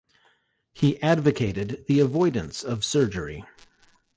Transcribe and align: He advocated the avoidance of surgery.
He 0.73 0.99
advocated 1.03 1.85
the 1.87 1.99
avoidance 1.99 2.63
of 2.63 2.83
surgery. 2.83 3.43